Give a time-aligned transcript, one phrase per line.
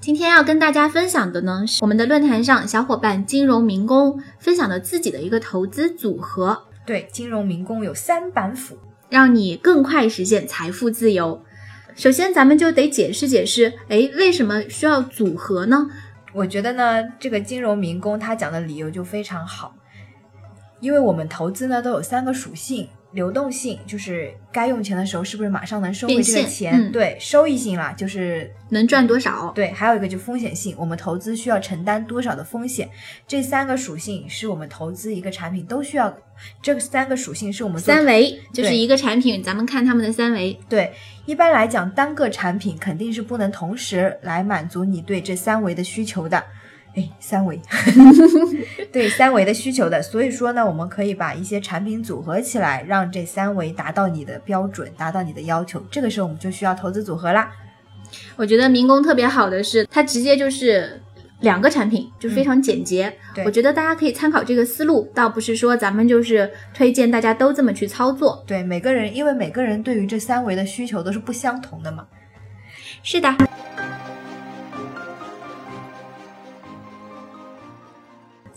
[0.00, 6.62] 今天要跟大家分享的呢，是我们的论坛上小伙伴金融民工分享的自己的一个投资组合。
[6.86, 8.78] 对，金融民工有三板斧，
[9.10, 11.42] 让你更快实现财富自由。
[11.94, 15.86] 首先，咱们就得解释解释，哎，为什么需要组合呢？
[16.32, 19.74] 我觉得呢，这个金融民工他讲的理由就非常好，
[20.80, 22.88] 因为我们投资呢都有三个属性。
[23.12, 26.92] 流动性就是该用钱的时候是不是马上能收回这个钱？
[26.92, 29.50] 对，收益性啦，就是能赚多少？
[29.54, 32.88] 对，还有一个就风险性，我们投资需要承担多少的风险？
[33.26, 36.16] 这三个属性是我们投资一个产品都需要，
[36.62, 40.56] 这三个属性是我们三维，就是一个产品，咱们看他们的三维。
[40.68, 40.92] 对，
[41.26, 46.42] 一般来讲，单个产品肯定是不能同时来满足你对这三维的需求的。
[46.96, 47.60] 哎，三维，
[48.92, 55.80] 对三维的需求的，所以说呢，我们可以把一些产品组合起来，让这三维达到你的标准，达到你的要求。
[55.90, 57.50] 这个时候我们就需要投资组合啦。
[58.34, 61.00] 我觉得民工特别好的是，它直接就是
[61.42, 63.16] 两个产品，就非常简洁。
[63.44, 68.42] 我觉得大家可以参考这个思路，倒不是说咱们就是推荐大家都这么去操作。
[68.48, 72.04] 对每个人，因为每个人对于这三维的需求都是不相同的嘛。
[73.04, 73.32] 是的。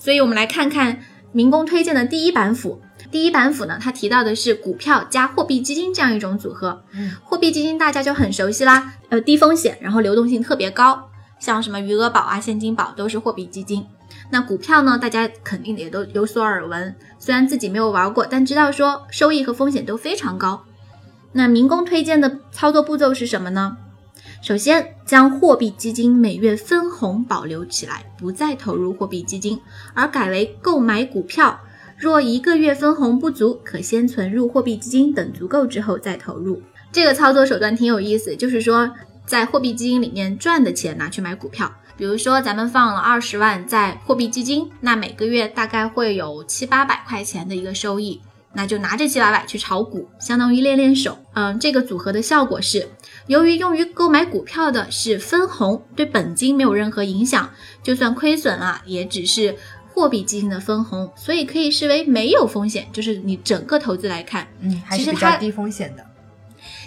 [0.03, 0.99] 所以，我们来看看
[1.31, 2.81] 民工推荐的第一板斧。
[3.09, 6.83] 第一板斧呢，它提到的是股票加货币基金这样一种组合。
[6.91, 13.85] 嗯，货币基金大家就很熟悉啦，呃，低风险，然后流动性特别高，像什么余额宝啊、现金宝都是货币基金。
[14.29, 20.65] 那股票呢，大家肯定也都有所耳闻，虽然自己没有玩过，但知道说收益和风险都非常高。
[21.31, 23.77] 那民工推荐的操作步骤是什么呢？
[24.41, 29.59] 首先，将货币基金每月分红保留起来，不再投入货币基金，
[29.93, 31.59] 而改为购买股票。
[31.97, 36.61] 若一个月分红不足，可先存入货币基金，等足够之后再投入。
[36.91, 38.91] 这个操作手段挺有意思，就是说
[39.25, 41.71] 在货币基金里面赚的钱拿去买股票。
[41.95, 48.19] 比如说，咱们放了二十万在货币基金，那每个月大概会有七八百块钱的一个收益。
[48.55, 51.17] 那就拿这七八百去炒股，相当于练练手。
[51.33, 52.87] 嗯，这个组合的效果是，
[53.27, 57.49] 由于用于购买股票的是分红，对本金没有任何影响，
[57.81, 59.55] 就算亏损啊，也只是
[59.93, 62.87] 货币基金的分红，所以可以视为没有风险。
[62.91, 66.05] 就是你整个投资来看，嗯，还是比较低风险的。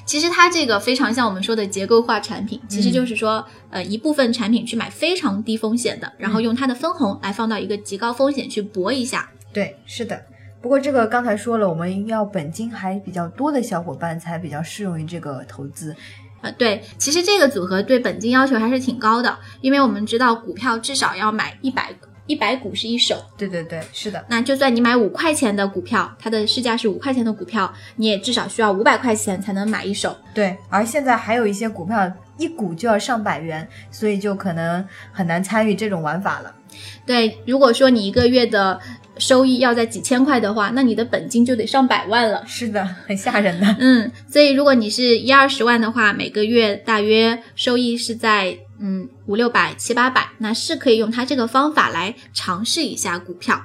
[0.05, 9.31] 其实它这个非常像我们说的结构化产品，其实就是说，呃，一部分产品去买非常低风险的，然后用它的分红来放到一个极高风险去搏一下。
[9.53, 10.23] 对，是的。
[10.63, 15.95] 不过这个刚才说了，我们要本金还比较多的小伙伴才比较适用于这个投资。
[16.43, 21.95] 呃，对，其实这个组合对本金要求还是挺高的，因为我们知道股票至少要买一百
[22.27, 23.17] 一百股是一手。
[23.37, 24.25] 对对对，是的。
[24.29, 30.17] 那就算你买五块钱的股票，它的市价是五块钱的股票，你也至少需要五百块钱才能买一手。
[30.35, 36.55] 对，而现在还有一些股票一股就要上百元，所以就可能很难参与这种玩法了。
[37.05, 38.81] 对，如果说你一个月的。
[39.19, 42.45] 收益要在几千块的话，那你的本金就得上百万了。
[42.47, 43.67] 是的，很吓人的。
[43.81, 53.59] 嗯，所以如果你是一二十万的话，每个月大约收益是在嗯五六百、七八百，那是可以用它这个方法来尝试一下股票。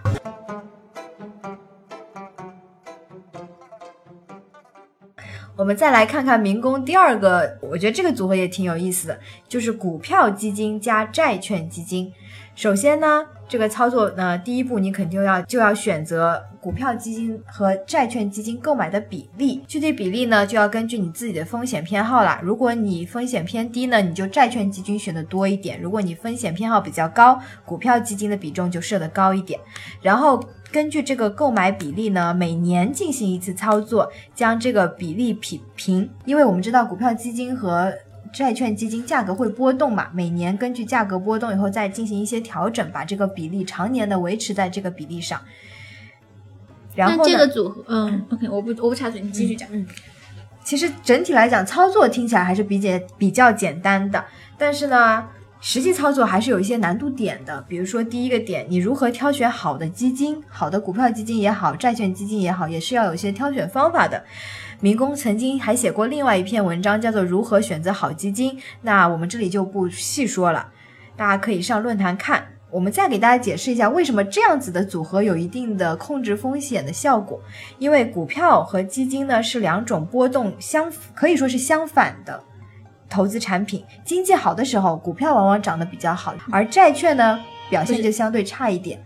[5.61, 12.11] 我们再来看看民工第二个，我觉得这个组合也挺有意思的，就是股票基金加债券基金。
[12.55, 13.23] 首先呢。
[13.51, 22.39] 这个操作呢，第一步你肯定要就要选择股票基金和债券基金购买的比例，具体比例呢就要根据你自己的风险偏好啦。
[22.41, 29.59] 如果你风险偏低呢，你就债券基金选的多一点；如果你风险偏好比较高，股票基金的比重就设的高一点。
[30.01, 30.41] 然后
[30.71, 37.93] 根据这个购买比例呢，每年进行一次操作，将这个比例匹平，因为我们知道股票基金和
[38.33, 40.09] 债券基金价格会波动嘛？
[40.13, 45.41] 每年根据价格波动以后再进行一些调整，把这个比例常年的维持在这个比例上。
[46.95, 49.67] 然后这个组合，嗯，OK，我不我不插嘴，你继续讲。
[49.71, 49.85] 嗯，
[50.63, 54.23] 其实整体来讲，操作听起来还是比较比较简单的，
[54.57, 55.27] 但是呢，
[55.63, 57.63] 实际操作还是有一些难度点的。
[57.67, 60.43] 比如说第一个点，你如何挑选好的基金？
[60.49, 64.23] 好的股票基金也好，债券基金也好，也是要有一些挑选方法的。
[64.79, 70.67] 民工曾经还写过另外一篇文章，叫做《如何选择好基金》，那我们这里就不细说了。
[71.15, 72.43] 大家可以上论坛看。
[72.71, 77.39] 我们再给大家解释一下，为什么这样子的组合有一定的控制风险的效果。
[77.77, 82.41] 因为股票和基金呢是两种波动相可以说是相反的
[83.11, 83.83] 投资产品。
[84.03, 89.03] 经济好的时候，股票往往涨得比较好，而债券呢表现就相对差一点。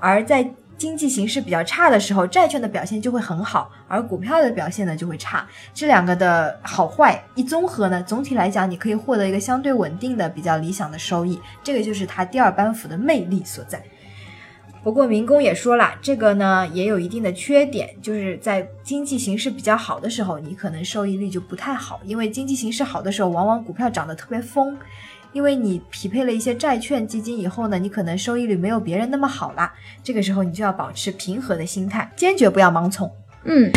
[0.00, 0.46] 而在
[0.76, 5.46] 经济形势比较差的时候，债券的表现就会很好，而股票的表现呢就会差。
[5.72, 11.40] 这两个的好坏一综合呢，总体来讲，你可以获得一个相对稳定的、比较理想的收益。
[11.62, 13.80] 这个就是它第二班符的魅力所在。
[14.84, 24.76] 不过民工也说了，这个呢也有一定的缺点，就是在经济形势比较好的时候，你可能收益率就不太好，因为经济形势好的时候，往往股票涨得特别疯。
[25.32, 29.72] 因为你匹配了一些债券基金以后呢，你可能收益率没有别人那么好啦。
[30.02, 33.10] 这个时候你就要保持平和的心态，坚决不要盲从。
[33.44, 33.72] 嗯。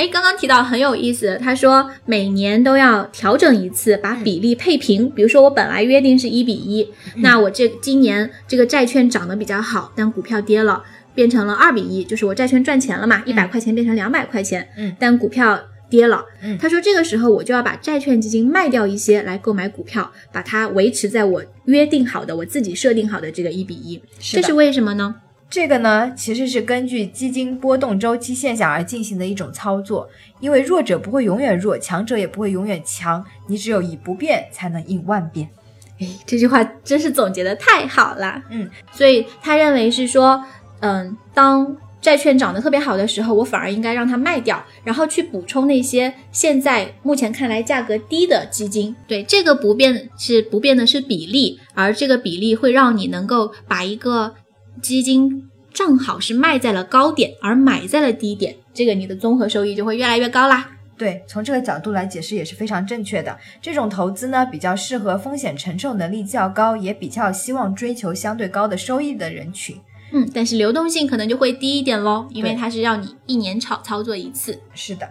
[0.00, 5.10] 哎，刚刚提到很有意思，他说每年都要调整一次，把比例配平。
[5.10, 10.82] 比如说我本来约定是一比一，那我这今年这个债券涨得比较好，但股票跌了，
[11.14, 14.66] 变成了二比一，就是我债券赚钱了嘛，一百块钱变成两百块钱。
[14.78, 15.60] 嗯，但股票
[15.90, 16.24] 跌了。
[16.42, 24.02] 嗯他说这个时候我就要把债券基金卖掉一些来购买股票，把它维持在我约定好的、我自己设定好的这个一比一。
[24.18, 25.16] 这是为什么呢？
[25.50, 30.08] 这个呢，其实是根据基金波动周期现象而进行的一种操作。
[30.38, 35.50] 因为弱者不会永远弱，强者也不会永远强，你只有以不变才能应万变。
[35.98, 38.40] 哎，这句话真是总结的太好了。
[38.48, 40.42] 嗯，所以他认为是说，
[40.78, 48.94] 嗯，当债券涨得特别好的时候，我反而应该让它卖掉，然后去补充那些现在目前看来价格低的基金。
[49.06, 54.34] 对，这个不变是不变的是比例，而这个比例会让你能够把一个
[54.82, 60.70] 基金正好是卖在了高点，而买在了低点，这个你的综合收益就会越来越高啦。
[60.96, 63.38] 对，从这个角度来解释也是非常正确的。
[63.62, 69.76] 这种投资呢，比较适合风险承受能力较高，也比较希望追求相对高的收益的人群。
[70.12, 74.60] 嗯，但是流动性可能就会低一点喽，因为它是让你一年炒操作一次。
[74.74, 75.08] 是的，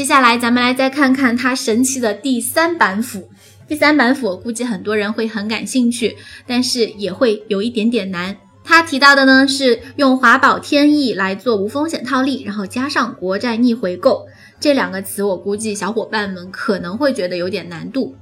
[0.00, 3.28] 接下来咱们来再看看它神奇的第三板斧。
[3.68, 6.16] 第三板斧，估计很多人会很感兴趣，
[6.46, 8.34] 但是也会有一点点难。
[8.64, 14.26] 他提到的呢是用华宝天意来做无风险套利，然后加上国债逆回购
[14.58, 18.16] 这两个词，我估计小伙伴们可能会觉得有点难度。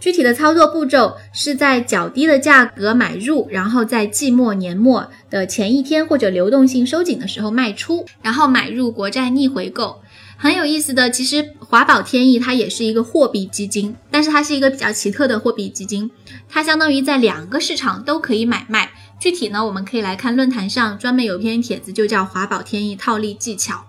[0.00, 10.00] 具体的操作步骤是在较低的价格买入，然后在季末、年末的前一天或者流动性收紧的时候卖出，然后买入国债逆回购。
[10.36, 16.10] 很有意思的，其实华宝天意它也是一个货币基金，但是它是一个比较奇特的货币基金，
[16.48, 18.92] 它相当于在两个市场都可以买卖。
[19.20, 23.86] 具体呢，我们可以来看论坛上专门有篇帖子，就叫华宝天意套利技巧。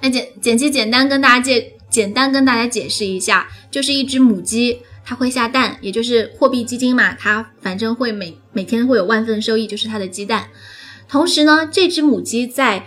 [0.00, 4.80] 那简简期简单跟大家介简单跟大家解释一下，就是一只母鸡。
[5.02, 10.50] 它会下蛋，也就是货币基金嘛，它反正会每每天会有万份收益，就是它的鸡蛋。
[11.08, 12.86] 同时呢，这只母鸡在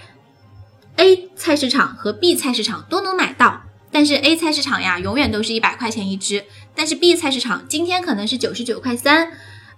[0.98, 3.62] A 菜市场和 B 菜市场都能买到，
[3.92, 6.46] 但是 A 菜市场呀，永远都是一百块钱一只，
[6.76, 9.32] 但是 B 菜市场今天可能是九十九块三，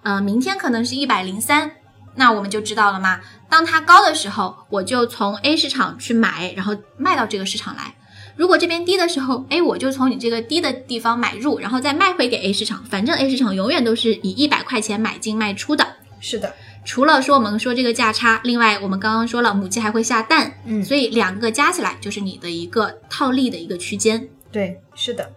[0.04, 1.72] 呃，明天可能是一百零三，
[2.16, 3.22] 那我们就知道了嘛。
[3.50, 7.96] 当它高的时候，我就从 A 市场去买，然后卖到这个市场来。
[8.36, 12.84] 如果这边低的时候，哎，我就从你这个低的地方买入，然后再卖回给 A 市场。
[12.84, 15.88] 反正 A 市场永远都是以一百块钱买进卖出的。
[16.20, 16.54] 是的，
[16.86, 24.30] 除了说我们说这个价差，另外我们刚刚说了母鸡还会下蛋，嗯所以两个加起来就是你的一个套利的一个区间。
[24.52, 25.34] 对，是的，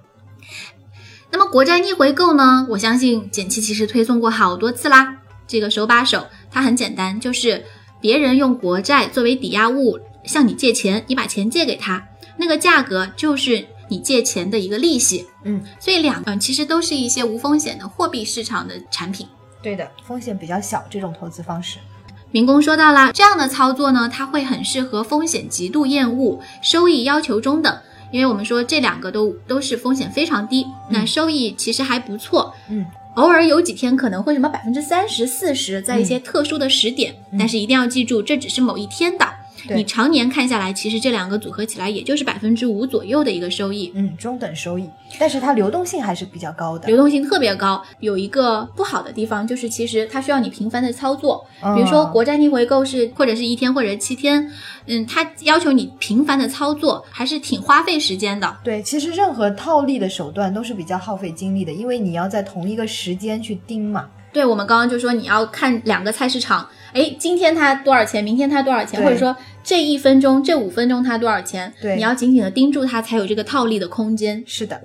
[1.32, 2.66] 那么国债逆回购呢？
[2.70, 5.16] 我相信简七其实推送过好多次啦。
[5.46, 7.64] 这个手把手，它很简单，就是
[8.00, 15.26] 别人用国债作为抵押物向你借钱，你把钱借给他，那个价格就是你借钱的一个利息。
[15.44, 19.26] 嗯，所以两嗯其实都是一些无风险的货币市场的产品。
[19.62, 21.78] 对的，风险比较小这种投资方式。
[22.30, 27.78] 民工说到啦，这样的操作呢，它会很适合风险极度厌恶、收益要求中等，
[28.12, 32.54] 因为我们说这两个都都是风险非常低，那收益其实还不错。
[32.68, 32.84] 嗯，
[33.14, 39.26] 偶尔有几天可能会什么百分之三十、四十，在一些特殊的时点，嗯但是一定要记住，这只是某一天的。
[39.66, 43.90] 对你常年看下来，其实这两个组合起来也就是百分之五左右的一个收益。
[43.94, 44.88] 嗯，中等收益，
[45.18, 46.86] 但是它流动性还是比较高的。
[46.86, 51.44] 流动性特别高，有一个不好的地方就是，其实它需要你频繁的操作。
[51.74, 54.50] 比如说嗯国债逆回购是或者是一天或者七天，
[54.86, 58.56] 嗯，它要求你频繁的操作，还是挺花费时间的。
[58.62, 64.06] 对，其实任何套利的手段都是比较耗费精力的，因为你要在同一个时间去盯嘛。
[64.32, 74.44] 对，我们刚刚就说你要看两个菜市场，哎，今天它多少钱，明天它多少钱，或者说这一分钟、这五分钟它多少钱，对你要紧紧的盯住它，才有这个套利的空间。
[74.46, 74.80] 是的，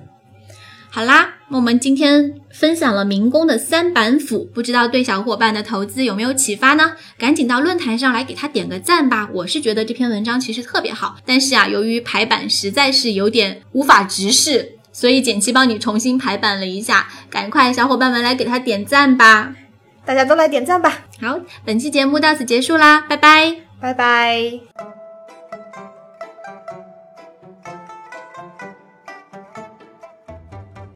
[0.90, 6.92] 好啦，那我们今天分享了民工的三板斧，不知道对小伙伴的投资有没有启发呢？
[7.18, 9.28] 赶紧到论坛上来给他点个赞吧！
[9.32, 19.54] 我是觉得这篇文章其实特别好，但是啊，由于排版实在是有点无法直视，所以简七帮你重新排版了一下，赶快小伙伴们来给他点赞吧！
[20.06, 23.56] 大家都来点赞吧，好，本期节目到此结束啦，拜拜。
[23.80, 25.03] 拜拜。